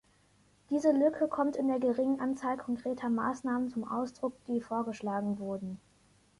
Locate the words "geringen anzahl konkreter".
1.79-3.07